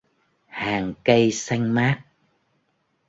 [0.47, 2.01] Hàng cây xanh mát